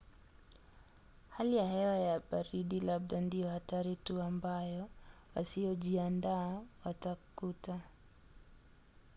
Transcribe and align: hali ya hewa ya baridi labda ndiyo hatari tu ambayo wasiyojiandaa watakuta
hali 1.29 1.57
ya 1.57 1.67
hewa 1.69 1.95
ya 1.95 2.21
baridi 2.31 2.79
labda 2.79 3.21
ndiyo 3.21 3.49
hatari 3.49 3.95
tu 3.95 4.21
ambayo 4.21 4.89
wasiyojiandaa 5.35 6.61
watakuta 6.85 7.79